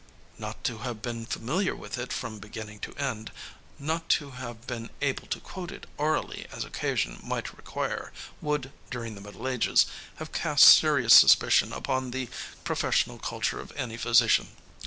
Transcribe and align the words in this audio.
"Not 0.39 0.63
to 0.63 0.79
have 0.79 1.03
been 1.03 1.27
familiar 1.27 1.75
with 1.75 1.99
it 1.99 2.11
from 2.11 2.39
beginning 2.39 2.79
to 2.79 2.95
end, 2.95 3.31
not 3.77 4.09
to 4.17 4.31
have 4.31 4.65
been 4.65 4.89
able 4.99 5.27
to 5.27 5.39
quote 5.39 5.71
it 5.71 5.85
orally 5.95 6.47
as 6.51 6.65
occasion 6.65 7.19
might 7.21 7.55
require, 7.55 8.11
would, 8.41 8.71
during 8.89 9.13
the 9.13 9.21
Middle 9.21 9.47
Ages, 9.47 9.85
have 10.15 10.31
cast 10.31 10.63
serious 10.67 11.13
suspicion 11.13 11.71
upon 11.71 12.09
the 12.09 12.29
professional 12.63 13.19
culture 13.19 13.59
of 13.59 13.71
any 13.75 13.95
physician." 13.95 14.47